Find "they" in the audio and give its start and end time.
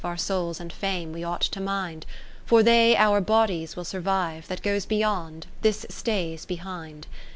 2.63-2.95